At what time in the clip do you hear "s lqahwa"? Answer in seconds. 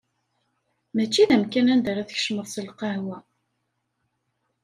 2.49-3.17